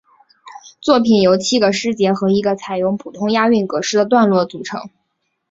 [0.79, 4.89] 作品由七个诗节和一个采用普通押韵格式的段落组成。